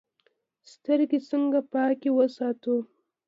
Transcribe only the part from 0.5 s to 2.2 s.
سترګې څنګه پاکې